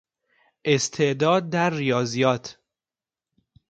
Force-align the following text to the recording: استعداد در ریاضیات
استعداد 0.65 1.49
در 1.49 1.69
ریاضیات 1.73 2.57